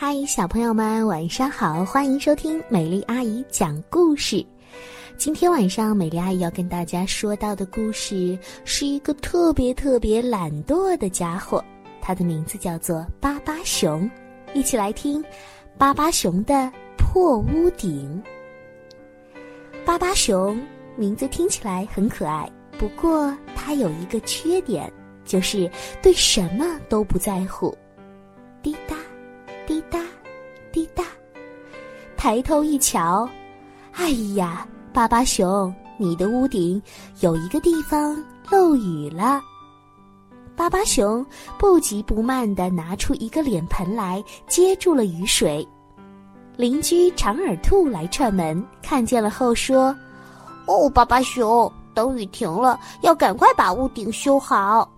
[0.00, 1.84] 嗨，小朋友们，晚上好！
[1.84, 4.46] 欢迎收听美丽阿姨讲故事。
[5.16, 11.60] 今天晚上，美丽阿姨要跟大家说到的故事是一个特别特别懒惰的家伙，
[12.00, 14.08] 他的名字叫做巴巴熊。
[14.54, 15.22] 一起来听
[15.76, 18.22] 巴巴熊的破屋顶。
[19.84, 20.56] 巴巴熊
[20.94, 24.88] 名字听起来很可爱，不过他有一个缺点，
[25.24, 25.68] 就是
[26.00, 27.76] 对什么都不在乎。
[28.62, 28.96] 滴答。
[30.72, 31.04] 滴答，
[32.16, 33.28] 抬头一瞧，
[33.92, 36.80] 哎呀，巴巴熊，你的屋顶
[37.20, 39.40] 有一个地方漏雨了。
[40.56, 41.24] 巴巴熊
[41.56, 45.66] 不急不慢地拿出一个脸盆来接住了雨水。
[46.56, 49.94] 邻居长耳兔来串门，看见了后说
[50.66, 54.90] ：“哦，巴巴熊，等雨停了，要赶快把屋顶修好。”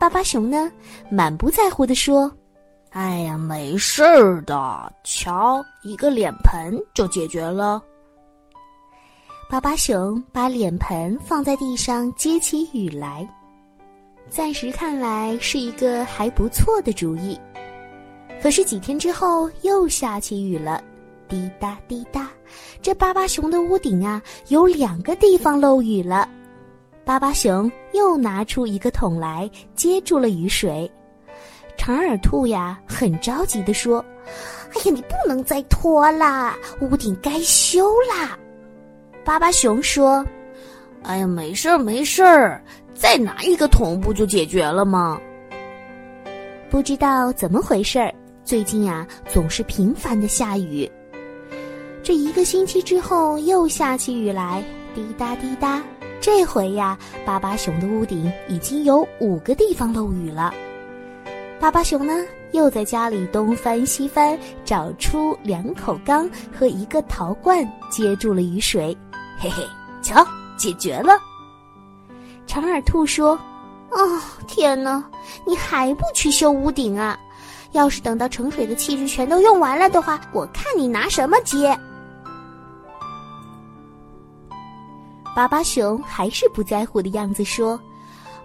[0.00, 0.72] 巴巴熊呢，
[1.10, 2.32] 满不在乎地说。
[2.90, 7.80] 哎呀，没事儿的，瞧，一个脸盆就解决了。
[9.48, 13.28] 巴巴熊把脸盆放在地上接起雨来，
[14.28, 17.38] 暂时看来是一个还不错的主意。
[18.42, 20.82] 可是几天之后又下起雨了，
[21.28, 22.28] 滴答滴答，
[22.82, 26.28] 这巴巴熊的屋顶啊有两个地方漏雨了。
[27.04, 30.90] 巴巴熊又拿出一个桶来接住了雨水。
[31.90, 33.98] 长耳兔呀，很着急地说
[34.70, 38.38] ：“哎呀，你不能再拖啦，屋顶该修啦。”
[39.26, 40.24] 巴巴熊说
[41.02, 42.62] ：“哎呀，没事儿没事儿，
[42.94, 45.20] 再拿一个桶不就解决了吗？”
[46.70, 50.88] 不知道怎么回事儿，最近呀总是频繁的下雨。
[52.04, 54.62] 这一个星期之后又下起雨来，
[54.94, 55.82] 滴答滴答。
[56.20, 56.96] 这回呀，
[57.26, 60.54] 巴巴熊的屋顶已经有五个地方漏雨了。
[61.60, 62.14] 巴巴熊呢，
[62.52, 66.26] 又在家里东翻西翻，找出两口缸
[66.58, 68.96] 和一个陶罐，接住了雨水。
[69.38, 69.62] 嘿嘿，
[70.00, 70.26] 瞧，
[70.56, 71.20] 解决了。
[72.46, 73.38] 长耳兔说
[73.92, 75.04] ：“哦，天哪，
[75.46, 77.20] 你还不去修屋顶啊？
[77.72, 81.78] 要是等到盛水的器具全都用完了的话，我看你拿什么接。”
[85.36, 87.78] 巴巴熊还是不在乎的样子说：“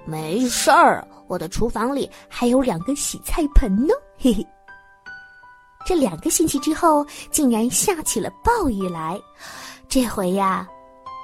[0.03, 4.45] 没事儿。”我的厨房里还有两个洗菜盆呢，嘿嘿。
[5.85, 9.19] 这两个星期之后，竟然下起了暴雨来。
[9.87, 10.67] 这回呀，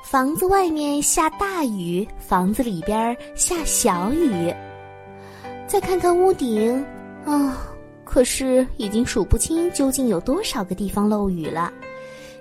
[0.05, 4.53] 房子外面下大雨，房子里边下小雨。
[5.67, 6.85] 再看看屋顶，
[7.25, 7.57] 啊，
[8.03, 11.73] 可是已经数不清究竟有多少个地方漏雨了。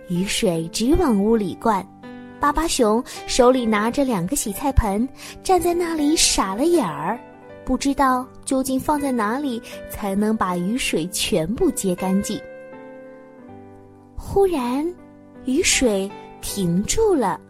[0.08, 1.86] 雨水直往屋里灌，
[2.38, 5.08] 巴巴熊手里拿着两个洗菜盆，
[5.42, 7.18] 站在那里傻了眼儿。
[7.70, 12.36] 不知道究竟放在哪里才能把雨水全部接干净。
[14.16, 14.84] 忽然，
[15.44, 16.10] 雨水
[16.40, 17.40] 停住了。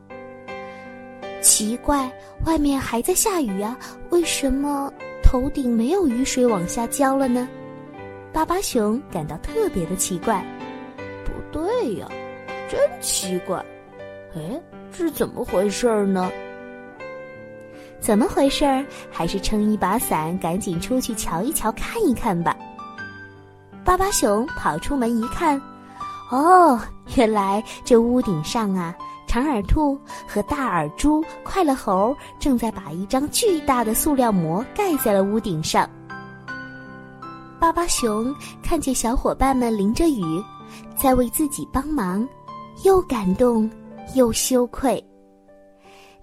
[1.40, 2.12] 奇怪，
[2.44, 3.78] 外面还在下雨啊，
[4.10, 4.92] 为什么
[5.22, 7.48] 头顶没有雨水往下浇了呢？
[8.30, 10.44] 巴巴熊感到特别的奇怪。
[11.24, 12.06] 不对呀，
[12.68, 13.56] 真奇怪！
[14.36, 14.60] 哎，
[14.92, 16.30] 这是怎么回事儿呢？
[18.00, 18.84] 怎么回事儿？
[19.10, 22.56] 还是撑一把伞，赶紧出去瞧一瞧，看一看吧。
[23.84, 25.60] 巴巴熊跑出门一看，
[26.30, 26.80] 哦，
[27.16, 28.94] 原来这屋顶上啊，
[29.26, 35.88] 长耳兔和大耳猪、快乐猴正在把一张巨大的塑料膜盖在了屋顶上。
[37.58, 40.42] 巴巴熊看见小伙伴们淋着雨，
[40.96, 42.26] 在为自己帮忙，
[42.82, 43.70] 又感动
[44.14, 45.04] 又羞愧。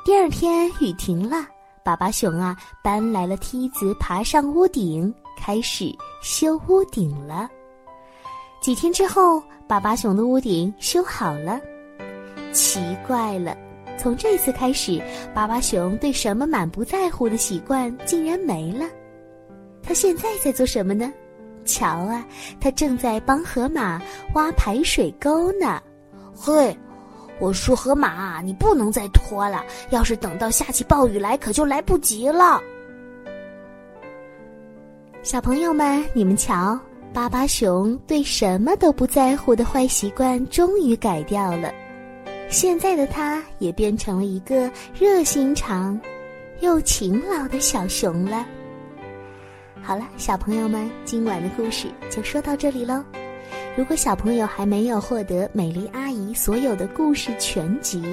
[0.03, 1.47] 第二天雨停了。
[1.87, 2.53] 巴巴熊啊，
[2.83, 5.89] 搬来了梯子，爬上屋顶，开始
[6.21, 7.49] 修屋顶了。
[8.59, 11.57] 几天之后，巴巴熊的屋顶修好了。
[12.51, 13.55] 奇怪了，
[13.97, 15.01] 从这次开始，
[15.33, 18.85] 巴巴熊对什么满不在乎的习惯竟然没了。
[19.81, 21.09] 他现在在做什么呢？
[21.63, 22.27] 瞧啊，
[22.59, 24.01] 他正在帮河马
[24.33, 25.81] 挖排水沟呢。
[26.35, 26.77] 嘿。
[27.39, 29.63] 我说：“河马，你不能再拖了。
[29.89, 32.61] 要是等到下起暴雨来，可就来不及了。”
[35.23, 36.79] 小朋友们，你们瞧，
[37.13, 41.71] 巴巴熊对什么都不在乎的坏习惯终于改掉了。
[42.49, 45.99] 现在的他也变成了一个热心肠
[46.61, 48.45] 又勤劳的小熊了。
[49.81, 53.03] 好了，小朋友们，今晚的故事就说到这里喽。
[53.77, 58.03] 如果小朋友还没有获得美丽阿姨所有的故事全集，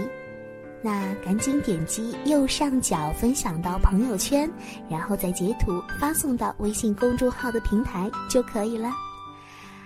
[0.82, 4.48] 那赶紧点击右上角分享到朋友圈，
[4.90, 8.90] 然后再截图发送到微信公众号的平台就可以了。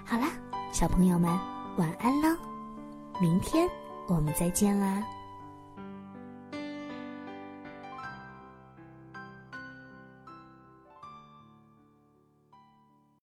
[0.04, 0.32] 好啦，
[0.72, 1.30] 小朋友们，
[1.76, 2.36] 晚安喽！
[3.20, 3.68] 明天
[4.08, 5.00] 我们再见啦。